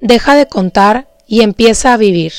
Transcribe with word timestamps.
Deja 0.00 0.34
de 0.34 0.46
contar 0.46 1.08
y 1.26 1.42
empieza 1.42 1.92
a 1.92 1.96
vivir. 1.96 2.32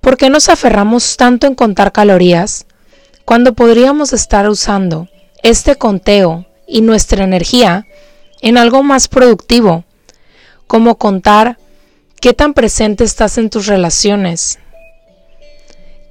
¿Por 0.00 0.16
qué 0.16 0.28
nos 0.30 0.48
aferramos 0.48 1.16
tanto 1.16 1.46
en 1.46 1.54
contar 1.54 1.92
calorías 1.92 2.66
cuando 3.24 3.54
podríamos 3.54 4.12
estar 4.12 4.48
usando 4.48 5.08
este 5.42 5.76
conteo 5.76 6.44
y 6.66 6.80
nuestra 6.80 7.24
energía 7.24 7.86
en 8.40 8.58
algo 8.58 8.82
más 8.82 9.08
productivo, 9.08 9.84
como 10.66 10.96
contar 10.96 11.58
qué 12.20 12.34
tan 12.34 12.52
presente 12.52 13.04
estás 13.04 13.38
en 13.38 13.48
tus 13.48 13.66
relaciones, 13.66 14.58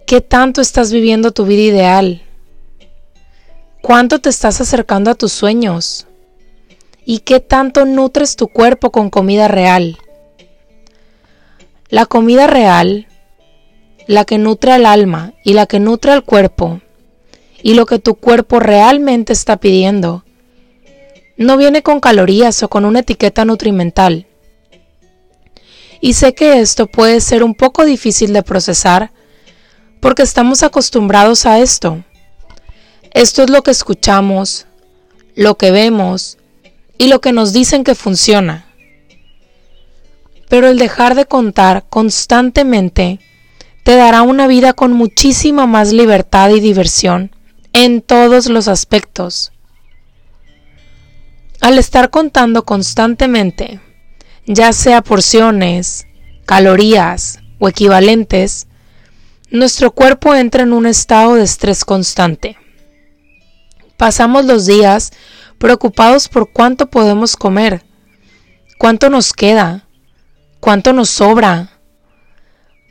qué 0.08 0.22
tanto 0.22 0.62
estás 0.62 0.92
viviendo 0.92 1.32
tu 1.32 1.46
vida 1.46 1.62
ideal, 1.62 2.24
cuánto 3.82 4.20
te 4.20 4.30
estás 4.30 4.62
acercando 4.62 5.12
a 5.12 5.16
tus 5.16 5.34
sueños 5.34 6.08
y 7.06 7.20
qué 7.20 7.40
tanto 7.40 7.86
nutres 7.86 8.36
tu 8.36 8.48
cuerpo 8.48 8.92
con 8.92 9.10
comida 9.10 9.48
real. 9.48 9.98
La 11.94 12.08
comida 12.08 12.48
real, 12.48 13.06
la 14.08 14.26
que 14.26 14.40
nutre 14.40 14.72
al 14.72 14.88
alma 14.88 15.34
y 15.44 15.54
la 15.54 15.68
que 15.68 15.80
nutre 15.80 16.12
al 16.12 16.24
cuerpo, 16.24 16.82
y 17.62 17.76
lo 17.76 17.86
que 17.86 18.00
tu 18.00 18.16
cuerpo 18.16 18.60
realmente 18.60 19.32
está 19.32 19.58
pidiendo, 19.58 20.26
no 21.38 21.56
viene 21.56 21.84
con 21.84 22.00
calorías 22.00 22.64
o 22.64 22.68
con 22.68 22.86
una 22.86 23.02
etiqueta 23.02 23.46
nutrimental. 23.46 24.26
Y 26.02 26.14
sé 26.14 26.34
que 26.34 26.62
esto 26.62 26.88
puede 26.88 27.22
ser 27.22 27.44
un 27.44 27.54
poco 27.54 27.86
difícil 27.86 28.34
de 28.34 28.42
procesar 28.42 29.12
porque 30.00 30.24
estamos 30.24 30.64
acostumbrados 30.64 31.46
a 31.46 31.60
esto. 31.60 32.04
Esto 33.14 33.44
es 33.44 33.52
lo 33.52 33.62
que 33.62 33.70
escuchamos, 33.70 34.66
lo 35.36 35.60
que 35.60 35.70
vemos 35.70 36.40
y 36.98 37.06
lo 37.06 37.22
que 37.22 37.34
nos 37.34 37.54
dicen 37.54 37.84
que 37.84 37.94
funciona. 37.94 38.66
Pero 40.54 40.68
el 40.68 40.78
dejar 40.78 41.16
de 41.16 41.26
contar 41.26 41.86
constantemente 41.90 43.20
te 43.82 43.96
dará 43.96 44.22
una 44.22 44.46
vida 44.46 44.74
con 44.74 44.94
muchísima 44.94 45.66
más 45.66 45.92
libertad 45.92 46.52
y 46.52 46.60
diversión 46.60 47.36
en 47.74 48.04
todos 48.04 48.50
los 48.50 48.68
aspectos. 48.68 49.52
Al 51.60 51.80
estar 51.80 52.12
contando 52.12 52.66
constantemente, 52.66 53.80
ya 54.46 54.74
sea 54.74 55.02
porciones, 55.02 56.06
calorías 56.46 57.40
o 57.58 57.68
equivalentes, 57.68 58.68
nuestro 59.50 59.90
cuerpo 59.90 60.36
entra 60.36 60.62
en 60.62 60.74
un 60.74 60.86
estado 60.86 61.34
de 61.34 61.46
estrés 61.46 61.84
constante. 61.84 62.58
Pasamos 63.98 64.46
los 64.46 64.68
días 64.68 65.14
preocupados 65.58 66.30
por 66.30 66.52
cuánto 66.52 66.92
podemos 66.92 67.36
comer, 67.36 67.84
cuánto 68.78 69.10
nos 69.10 69.34
queda, 69.34 69.83
cuánto 70.64 70.94
nos 70.94 71.10
sobra, 71.10 71.72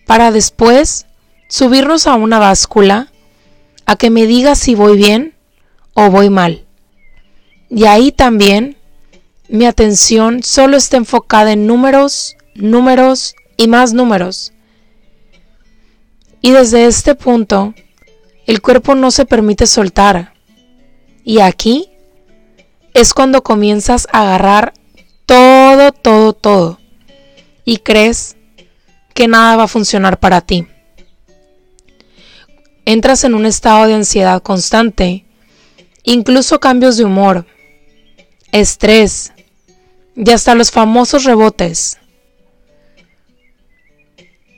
para 0.06 0.30
después 0.30 1.06
subirnos 1.48 2.06
a 2.06 2.16
una 2.16 2.38
báscula 2.38 3.10
a 3.86 3.96
que 3.96 4.10
me 4.10 4.26
diga 4.26 4.56
si 4.56 4.74
voy 4.74 4.98
bien 4.98 5.34
o 5.94 6.10
voy 6.10 6.28
mal. 6.28 6.66
Y 7.70 7.86
ahí 7.86 8.12
también 8.12 8.76
mi 9.48 9.64
atención 9.64 10.42
solo 10.42 10.76
está 10.76 10.98
enfocada 10.98 11.52
en 11.52 11.66
números, 11.66 12.36
números 12.54 13.34
y 13.56 13.68
más 13.68 13.94
números. 13.94 14.52
Y 16.42 16.50
desde 16.50 16.84
este 16.84 17.14
punto, 17.14 17.72
el 18.46 18.60
cuerpo 18.60 18.94
no 18.94 19.10
se 19.10 19.24
permite 19.24 19.66
soltar. 19.66 20.34
Y 21.24 21.40
aquí 21.40 21.88
es 22.92 23.14
cuando 23.14 23.42
comienzas 23.42 24.06
a 24.12 24.20
agarrar 24.20 24.74
todo, 25.24 25.90
todo, 25.92 26.34
todo. 26.34 26.81
Y 27.64 27.78
crees 27.78 28.36
que 29.14 29.28
nada 29.28 29.56
va 29.56 29.64
a 29.64 29.68
funcionar 29.68 30.18
para 30.18 30.40
ti. 30.40 30.66
Entras 32.84 33.24
en 33.24 33.34
un 33.34 33.46
estado 33.46 33.86
de 33.86 33.94
ansiedad 33.94 34.42
constante, 34.42 35.24
incluso 36.02 36.58
cambios 36.58 36.96
de 36.96 37.04
humor, 37.04 37.46
estrés 38.50 39.32
y 40.16 40.30
hasta 40.30 40.54
los 40.54 40.70
famosos 40.70 41.24
rebotes. 41.24 41.98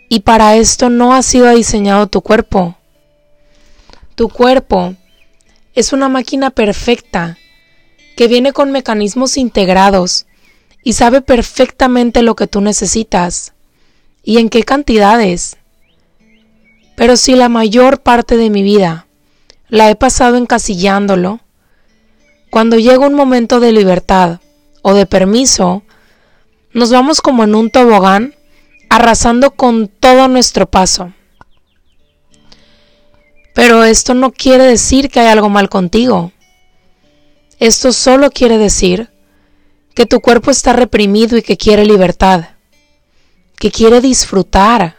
Y 0.09 0.20
para 0.20 0.56
esto 0.56 0.91
no 0.91 1.14
ha 1.14 1.22
sido 1.22 1.50
diseñado 1.54 2.06
tu 2.06 2.22
cuerpo. 2.22 2.76
Tu 4.14 4.28
cuerpo 4.28 4.94
es 5.75 5.93
una 5.93 6.09
máquina 6.09 6.50
perfecta 6.50 7.37
que 8.16 8.28
viene 8.28 8.53
con 8.53 8.70
mecanismos 8.70 9.37
integrados 9.37 10.26
y 10.84 10.92
sabe 10.92 11.22
perfectamente 11.22 12.22
lo 12.22 12.36
que 12.36 12.46
tú 12.46 12.60
necesitas 12.60 13.54
y 14.22 14.38
en 14.38 14.50
qué 14.50 14.62
cantidades. 14.62 15.56
Pero 16.94 17.16
si 17.16 17.34
la 17.34 17.48
mayor 17.48 18.02
parte 18.02 18.36
de 18.36 18.50
mi 18.50 18.62
vida 18.62 19.06
la 19.68 19.90
he 19.90 19.96
pasado 19.96 20.36
encasillándolo, 20.36 21.40
cuando 22.50 22.78
llega 22.78 23.06
un 23.06 23.14
momento 23.14 23.58
de 23.58 23.72
libertad 23.72 24.40
o 24.82 24.92
de 24.92 25.06
permiso, 25.06 25.82
nos 26.72 26.90
vamos 26.90 27.20
como 27.20 27.44
en 27.44 27.54
un 27.54 27.70
tobogán 27.70 28.34
arrasando 28.90 29.52
con 29.52 29.88
todo 29.88 30.28
nuestro 30.28 30.66
paso. 30.66 31.12
Pero 33.54 33.84
esto 33.84 34.14
no 34.14 34.32
quiere 34.32 34.64
decir 34.64 35.08
que 35.08 35.20
hay 35.20 35.28
algo 35.28 35.48
mal 35.48 35.68
contigo. 35.68 36.32
Esto 37.58 37.92
solo 37.92 38.30
quiere 38.30 38.58
decir 38.58 39.13
que 39.94 40.06
tu 40.06 40.21
cuerpo 40.21 40.50
está 40.50 40.72
reprimido 40.72 41.37
y 41.37 41.43
que 41.43 41.56
quiere 41.56 41.84
libertad, 41.84 42.49
que 43.59 43.71
quiere 43.71 44.00
disfrutar. 44.00 44.97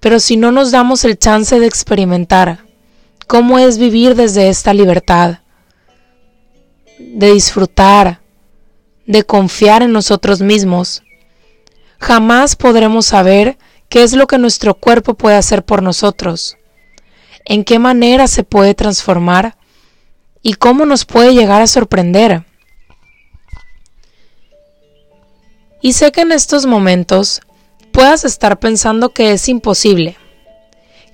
Pero 0.00 0.18
si 0.20 0.36
no 0.36 0.52
nos 0.52 0.70
damos 0.70 1.04
el 1.04 1.18
chance 1.18 1.58
de 1.60 1.66
experimentar 1.66 2.64
cómo 3.26 3.58
es 3.58 3.78
vivir 3.78 4.14
desde 4.14 4.48
esta 4.48 4.72
libertad, 4.72 5.40
de 6.98 7.32
disfrutar, 7.32 8.20
de 9.06 9.24
confiar 9.24 9.82
en 9.82 9.92
nosotros 9.92 10.40
mismos, 10.40 11.02
jamás 12.00 12.56
podremos 12.56 13.06
saber 13.06 13.58
qué 13.90 14.02
es 14.02 14.14
lo 14.14 14.26
que 14.26 14.38
nuestro 14.38 14.74
cuerpo 14.74 15.14
puede 15.14 15.36
hacer 15.36 15.62
por 15.62 15.82
nosotros, 15.82 16.56
en 17.44 17.64
qué 17.64 17.78
manera 17.78 18.26
se 18.28 18.44
puede 18.44 18.74
transformar 18.74 19.56
y 20.42 20.54
cómo 20.54 20.86
nos 20.86 21.04
puede 21.04 21.34
llegar 21.34 21.60
a 21.60 21.66
sorprender. 21.66 22.44
Y 25.84 25.92
sé 25.92 26.12
que 26.12 26.22
en 26.22 26.32
estos 26.32 26.64
momentos 26.64 27.42
puedas 27.92 28.24
estar 28.24 28.58
pensando 28.58 29.10
que 29.10 29.32
es 29.32 29.50
imposible, 29.50 30.16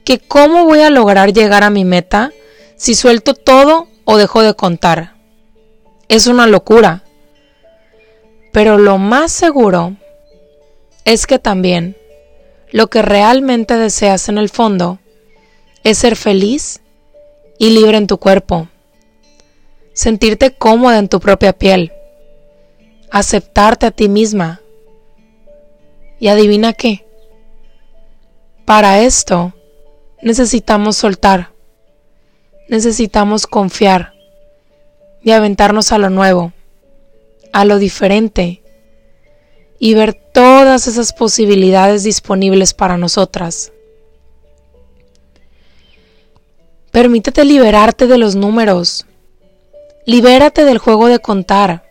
que 0.04 0.20
cómo 0.20 0.64
voy 0.64 0.78
a 0.82 0.90
lograr 0.90 1.32
llegar 1.32 1.64
a 1.64 1.70
mi 1.70 1.84
meta 1.84 2.30
si 2.76 2.94
suelto 2.94 3.34
todo 3.34 3.88
o 4.04 4.16
dejo 4.16 4.42
de 4.42 4.54
contar 4.54 5.16
es 6.06 6.28
una 6.28 6.46
locura. 6.46 7.02
Pero 8.52 8.78
lo 8.78 8.96
más 8.98 9.32
seguro 9.32 9.96
es 11.04 11.26
que 11.26 11.40
también 11.40 11.96
lo 12.70 12.86
que 12.86 13.02
realmente 13.02 13.76
deseas 13.76 14.28
en 14.28 14.38
el 14.38 14.50
fondo 14.50 15.00
es 15.82 15.98
ser 15.98 16.14
feliz 16.14 16.80
y 17.58 17.70
libre 17.70 17.96
en 17.96 18.06
tu 18.06 18.18
cuerpo, 18.18 18.68
sentirte 19.94 20.52
cómoda 20.52 21.00
en 21.00 21.08
tu 21.08 21.18
propia 21.18 21.52
piel, 21.52 21.92
aceptarte 23.10 23.86
a 23.86 23.90
ti 23.90 24.08
misma. 24.08 24.60
Y 26.18 26.28
adivina 26.28 26.74
qué, 26.74 27.06
para 28.66 29.00
esto 29.00 29.52
necesitamos 30.22 30.96
soltar, 30.96 31.50
necesitamos 32.68 33.46
confiar 33.46 34.12
y 35.22 35.30
aventarnos 35.32 35.92
a 35.92 35.98
lo 35.98 36.10
nuevo, 36.10 36.52
a 37.52 37.64
lo 37.64 37.78
diferente 37.78 38.62
y 39.78 39.94
ver 39.94 40.14
todas 40.14 40.86
esas 40.86 41.12
posibilidades 41.14 42.04
disponibles 42.04 42.74
para 42.74 42.98
nosotras. 42.98 43.72
Permítete 46.90 47.44
liberarte 47.44 48.06
de 48.06 48.18
los 48.18 48.36
números. 48.36 49.06
Libérate 50.06 50.64
del 50.64 50.78
juego 50.78 51.08
de 51.08 51.18
contar. 51.18 51.89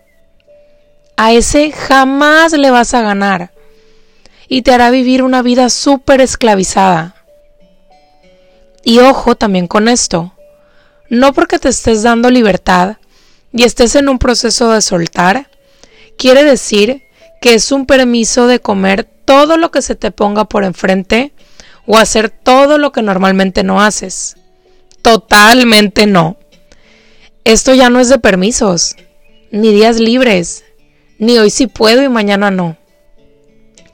A 1.22 1.34
ese 1.34 1.74
jamás 1.74 2.54
le 2.54 2.72
vas 2.72 2.94
a 2.94 3.02
ganar 3.02 3.52
y 4.48 4.62
te 4.62 4.72
hará 4.72 4.90
vivir 4.90 5.22
una 5.22 5.42
vida 5.42 5.70
súper 5.70 6.22
esclavizada. 6.22 7.14
Y 8.86 9.00
ojo 9.00 9.36
también 9.36 9.68
con 9.68 9.90
esto, 9.90 10.34
no 11.10 11.34
porque 11.34 11.60
te 11.60 11.68
estés 11.68 12.04
dando 12.04 12.30
libertad, 12.30 13.00
y 13.52 13.64
estés 13.64 13.96
en 13.96 14.08
un 14.08 14.18
proceso 14.18 14.72
de 14.72 14.82
soltar, 14.82 15.50
quiere 16.18 16.46
decir 16.46 17.04
que 17.42 17.54
es 17.54 17.74
un 17.74 17.86
permiso 17.86 18.48
de 18.48 18.62
comer 18.62 19.04
todo 19.04 19.58
lo 19.58 19.72
que 19.72 19.82
se 19.82 19.96
te 19.96 20.12
ponga 20.12 20.46
por 20.46 20.64
enfrente 20.64 21.34
o 21.86 21.98
hacer 21.98 22.30
todo 22.30 22.78
lo 22.78 22.94
que 22.94 23.02
normalmente 23.02 23.66
no 23.66 23.82
haces. 23.82 24.38
Totalmente 25.02 26.08
no. 26.08 26.38
Esto 27.44 27.74
ya 27.74 27.90
no 27.90 28.00
es 28.00 28.08
de 28.08 28.20
permisos, 28.20 28.96
ni 29.52 29.74
días 29.74 30.00
libres, 30.00 30.64
ni 31.20 31.38
hoy 31.38 31.50
sí 31.50 31.68
puedo 31.68 32.02
y 32.02 32.10
mañana 32.10 32.50
no. 32.50 32.78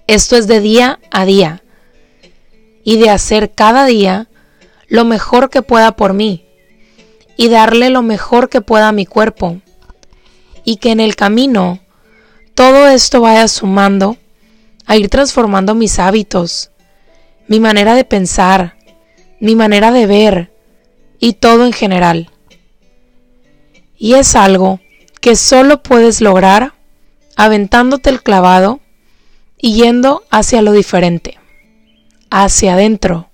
Esto 0.07 0.37
es 0.37 0.47
de 0.47 0.61
día 0.61 0.99
a 1.11 1.25
día 1.25 1.63
y 2.83 2.97
de 2.97 3.09
hacer 3.09 3.51
cada 3.51 3.85
día 3.87 4.29
lo 4.87 5.03
mejor 5.03 5.49
que 5.49 5.63
pueda 5.63 5.95
por 5.95 6.13
mí 6.13 6.45
y 7.35 7.49
darle 7.49 7.89
lo 7.89 8.03
mejor 8.03 8.49
que 8.49 8.61
pueda 8.61 8.89
a 8.89 8.93
mi 8.93 9.07
cuerpo 9.07 9.59
y 10.63 10.77
que 10.77 10.91
en 10.91 10.99
el 10.99 11.15
camino 11.15 11.79
todo 12.53 12.87
esto 12.87 13.21
vaya 13.21 13.47
sumando 13.47 14.17
a 14.85 14.95
ir 14.95 15.09
transformando 15.09 15.73
mis 15.73 15.97
hábitos, 15.97 16.69
mi 17.47 17.59
manera 17.59 17.95
de 17.95 18.05
pensar, 18.05 18.77
mi 19.39 19.55
manera 19.55 19.91
de 19.91 20.05
ver 20.05 20.53
y 21.19 21.33
todo 21.33 21.65
en 21.65 21.73
general. 21.73 22.29
Y 23.97 24.13
es 24.13 24.35
algo 24.35 24.79
que 25.21 25.35
solo 25.35 25.81
puedes 25.81 26.21
lograr 26.21 26.74
aventándote 27.35 28.09
el 28.09 28.21
clavado 28.21 28.79
y 29.57 29.73
yendo 29.73 30.23
hacia 30.29 30.61
lo 30.61 30.71
diferente, 30.71 31.37
hacia 32.29 32.73
adentro 32.73 33.29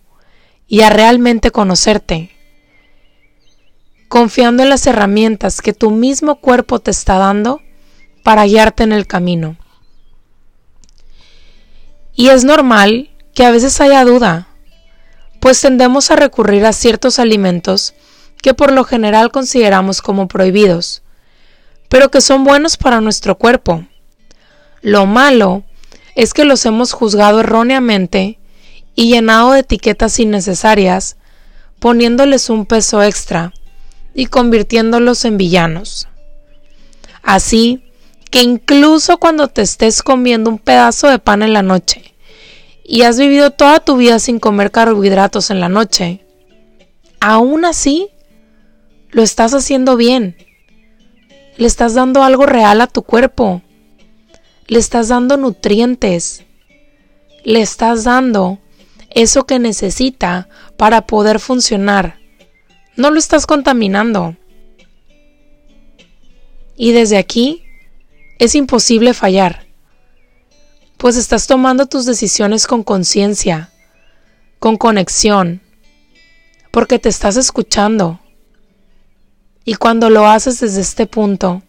y 0.68 0.81
a 0.81 0.89
realmente 0.89 1.51
conocerte, 1.51 2.31
confiando 4.07 4.63
en 4.63 4.69
las 4.69 4.88
herramientas 4.88 5.62
que 5.62 5.74
tu 5.74 5.92
mismo 5.92 6.38
cuerpo 6.38 6.80
te 6.80 6.92
está 6.92 7.18
dando 7.18 7.62
para 8.24 8.45
guiarte 8.45 8.83
en 8.83 8.92
el 8.92 9.07
camino. 9.07 9.57
Y 12.15 12.30
es 12.30 12.44
normal 12.44 13.09
que 13.33 13.45
a 13.45 13.51
veces 13.51 13.81
haya 13.81 14.03
duda, 14.03 14.48
pues 15.39 15.59
tendemos 15.59 16.12
a 16.12 16.15
recurrir 16.15 16.65
a 16.65 16.74
ciertos 16.74 17.19
alimentos 17.19 17.94
que 18.42 18.53
por 18.53 18.71
lo 18.71 18.83
general 18.83 19.31
consideramos 19.31 20.01
como 20.01 20.27
prohibidos, 20.27 21.01
pero 21.89 22.09
que 22.09 22.21
son 22.21 22.44
buenos 22.44 22.77
para 22.77 23.01
nuestro 23.01 23.38
cuerpo. 23.38 23.86
Lo 24.81 25.05
malo 25.05 25.63
es 26.15 26.33
que 26.33 26.43
los 26.43 26.65
hemos 26.65 26.93
juzgado 26.93 27.41
erróneamente 27.41 28.39
y 28.95 29.09
llenado 29.09 29.53
de 29.53 29.59
etiquetas 29.59 30.19
innecesarias, 30.19 31.17
poniéndoles 31.79 32.49
un 32.49 32.65
peso 32.65 33.01
extra 33.01 33.53
y 34.13 34.25
convirtiéndolos 34.25 35.25
en 35.25 35.37
villanos. 35.37 36.07
Así 37.23 37.83
que 38.29 38.41
incluso 38.41 39.17
cuando 39.17 39.47
te 39.47 39.61
estés 39.61 40.01
comiendo 40.01 40.49
un 40.49 40.57
pedazo 40.57 41.07
de 41.07 41.19
pan 41.19 41.43
en 41.43 41.53
la 41.53 41.61
noche 41.61 42.15
y 42.83 43.03
has 43.03 43.19
vivido 43.19 43.51
toda 43.51 43.79
tu 43.79 43.97
vida 43.97 44.19
sin 44.19 44.39
comer 44.39 44.71
carbohidratos 44.71 45.51
en 45.51 45.59
la 45.59 45.69
noche, 45.69 46.25
aún 47.19 47.65
así 47.65 48.09
lo 49.11 49.21
estás 49.21 49.53
haciendo 49.53 49.97
bien. 49.97 50.35
Le 51.57 51.67
estás 51.67 51.93
dando 51.93 52.23
algo 52.23 52.45
real 52.45 52.81
a 52.81 52.87
tu 52.87 53.03
cuerpo. 53.03 53.61
Le 54.71 54.79
estás 54.79 55.09
dando 55.09 55.35
nutrientes. 55.35 56.45
Le 57.44 57.62
estás 57.62 58.06
dando 58.06 58.59
eso 59.09 59.45
que 59.45 59.59
necesita 59.59 60.47
para 60.77 61.06
poder 61.07 61.41
funcionar. 61.41 62.21
No 62.95 63.12
lo 63.12 63.19
estás 63.19 63.45
contaminando. 63.45 64.38
Y 66.77 66.94
desde 66.94 67.18
aquí 67.18 67.65
es 68.39 68.56
imposible 68.56 69.13
fallar, 69.13 69.68
pues 70.95 71.17
estás 71.17 71.47
tomando 71.47 71.88
tus 71.88 72.06
decisiones 72.06 72.65
con 72.65 72.81
conciencia, 72.83 73.74
con 74.57 74.77
conexión, 74.77 75.59
porque 76.71 76.97
te 76.97 77.09
estás 77.09 77.35
escuchando. 77.35 78.21
Y 79.65 79.74
cuando 79.74 80.09
lo 80.09 80.27
haces 80.27 80.62
desde 80.62 80.79
este 80.79 81.07
punto, 81.07 81.62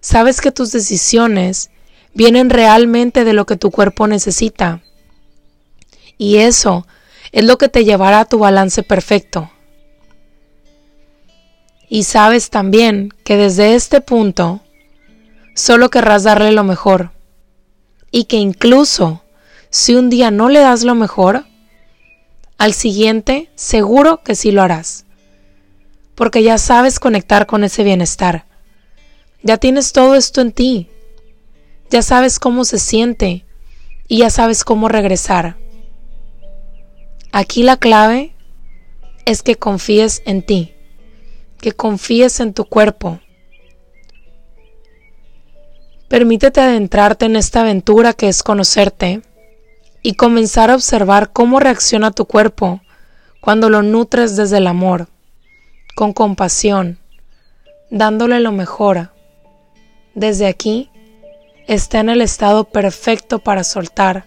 sabes 0.00 0.40
que 0.40 0.50
tus 0.50 0.72
decisiones 0.72 1.68
vienen 2.16 2.48
realmente 2.48 3.24
de 3.24 3.34
lo 3.34 3.44
que 3.44 3.56
tu 3.56 3.70
cuerpo 3.70 4.06
necesita. 4.06 4.82
Y 6.16 6.38
eso 6.38 6.86
es 7.30 7.44
lo 7.44 7.58
que 7.58 7.68
te 7.68 7.84
llevará 7.84 8.20
a 8.20 8.24
tu 8.24 8.38
balance 8.38 8.82
perfecto. 8.82 9.50
Y 11.90 12.04
sabes 12.04 12.48
también 12.48 13.10
que 13.22 13.36
desde 13.36 13.74
este 13.74 14.00
punto 14.00 14.62
solo 15.54 15.90
querrás 15.90 16.24
darle 16.24 16.52
lo 16.52 16.64
mejor. 16.64 17.10
Y 18.10 18.24
que 18.24 18.38
incluso 18.38 19.22
si 19.68 19.94
un 19.94 20.08
día 20.08 20.30
no 20.30 20.48
le 20.48 20.60
das 20.60 20.84
lo 20.84 20.94
mejor, 20.94 21.44
al 22.56 22.72
siguiente 22.72 23.50
seguro 23.56 24.22
que 24.24 24.34
sí 24.34 24.52
lo 24.52 24.62
harás. 24.62 25.04
Porque 26.14 26.42
ya 26.42 26.56
sabes 26.56 26.98
conectar 26.98 27.44
con 27.44 27.62
ese 27.62 27.84
bienestar. 27.84 28.46
Ya 29.42 29.58
tienes 29.58 29.92
todo 29.92 30.14
esto 30.14 30.40
en 30.40 30.52
ti. 30.52 30.88
Ya 31.90 32.02
sabes 32.02 32.38
cómo 32.38 32.64
se 32.64 32.78
siente 32.78 33.44
y 34.08 34.18
ya 34.18 34.30
sabes 34.30 34.64
cómo 34.64 34.88
regresar. 34.88 35.56
Aquí 37.32 37.62
la 37.62 37.76
clave 37.76 38.34
es 39.24 39.42
que 39.42 39.56
confíes 39.56 40.22
en 40.26 40.44
ti, 40.44 40.74
que 41.60 41.72
confíes 41.72 42.40
en 42.40 42.54
tu 42.54 42.64
cuerpo, 42.64 43.20
Permítete 46.08 46.60
adentrarte 46.60 47.26
en 47.26 47.34
esta 47.34 47.62
aventura 47.62 48.12
que 48.12 48.28
es 48.28 48.44
conocerte 48.44 49.22
y 50.02 50.14
comenzar 50.14 50.70
a 50.70 50.76
observar 50.76 51.32
cómo 51.32 51.58
reacciona 51.58 52.12
tu 52.12 52.26
cuerpo 52.26 52.80
cuando 53.40 53.68
lo 53.70 53.82
nutres 53.82 54.36
desde 54.36 54.58
el 54.58 54.68
amor, 54.68 55.08
con 55.96 56.12
compasión, 56.12 56.98
dándole 57.90 58.38
lo 58.38 58.52
mejor. 58.52 59.10
Desde 60.14 60.46
aquí 60.46 60.90
está 61.66 62.00
en 62.00 62.08
el 62.08 62.22
estado 62.22 62.64
perfecto 62.64 63.40
para 63.40 63.64
soltar, 63.64 64.26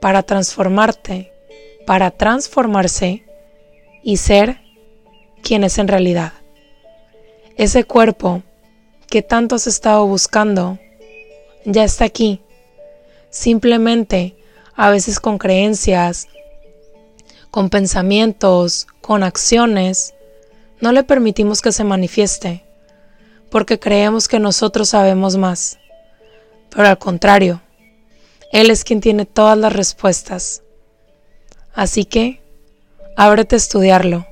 para 0.00 0.22
transformarte, 0.22 1.32
para 1.86 2.10
transformarse 2.10 3.24
y 4.02 4.16
ser 4.16 4.60
quien 5.42 5.64
es 5.64 5.78
en 5.78 5.88
realidad. 5.88 6.32
Ese 7.56 7.84
cuerpo 7.84 8.42
que 9.08 9.22
tanto 9.22 9.54
has 9.54 9.66
estado 9.66 10.06
buscando 10.06 10.78
ya 11.64 11.84
está 11.84 12.04
aquí. 12.04 12.42
Simplemente, 13.30 14.36
a 14.74 14.90
veces 14.90 15.20
con 15.20 15.38
creencias, 15.38 16.28
con 17.50 17.70
pensamientos, 17.70 18.86
con 19.00 19.22
acciones, 19.22 20.14
no 20.80 20.92
le 20.92 21.02
permitimos 21.02 21.60
que 21.60 21.72
se 21.72 21.84
manifieste, 21.84 22.64
porque 23.50 23.78
creemos 23.78 24.28
que 24.28 24.38
nosotros 24.38 24.90
sabemos 24.90 25.36
más. 25.36 25.78
Pero 26.70 26.88
al 26.88 26.98
contrario, 26.98 27.62
Él 28.52 28.70
es 28.70 28.84
quien 28.84 29.00
tiene 29.00 29.26
todas 29.26 29.56
las 29.58 29.72
respuestas. 29.72 30.62
Así 31.74 32.04
que, 32.04 32.40
ábrete 33.16 33.56
a 33.56 33.58
estudiarlo 33.58 34.26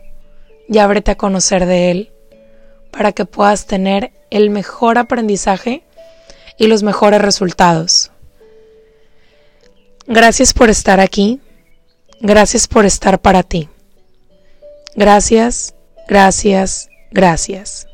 y 0.69 0.79
ábrete 0.79 1.13
a 1.13 1.17
conocer 1.17 1.67
de 1.67 1.91
Él, 1.91 2.13
para 2.91 3.13
que 3.13 3.25
puedas 3.25 3.67
tener 3.67 4.13
el 4.31 4.51
mejor 4.51 4.99
aprendizaje 4.99 5.85
y 6.59 6.67
los 6.67 6.83
mejores 6.83 7.21
resultados. 7.21 8.11
Gracias 10.07 10.55
por 10.55 10.71
estar 10.71 11.01
aquí. 11.01 11.41
Gracias 12.21 12.67
por 12.67 12.87
estar 12.87 13.21
para 13.21 13.43
ti. 13.43 13.69
Gracias, 14.95 15.75
gracias, 16.09 16.89
gracias. 17.11 17.86